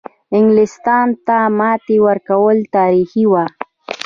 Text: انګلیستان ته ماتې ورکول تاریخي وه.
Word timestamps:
انګلیستان 0.37 1.07
ته 1.25 1.37
ماتې 1.57 1.97
ورکول 2.07 2.57
تاریخي 2.75 3.23
وه. 3.31 3.45